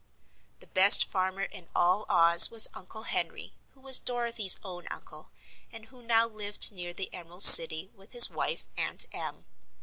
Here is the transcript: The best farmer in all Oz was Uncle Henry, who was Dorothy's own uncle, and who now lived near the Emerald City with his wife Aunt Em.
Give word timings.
The 0.61 0.65
best 0.65 1.05
farmer 1.05 1.43
in 1.43 1.69
all 1.75 2.07
Oz 2.09 2.49
was 2.49 2.67
Uncle 2.73 3.03
Henry, 3.03 3.53
who 3.75 3.81
was 3.81 3.99
Dorothy's 3.99 4.57
own 4.63 4.87
uncle, 4.89 5.29
and 5.71 5.85
who 5.85 6.01
now 6.01 6.27
lived 6.27 6.71
near 6.71 6.91
the 6.91 7.13
Emerald 7.13 7.43
City 7.43 7.91
with 7.93 8.11
his 8.11 8.27
wife 8.27 8.67
Aunt 8.77 9.05
Em. 9.11 9.45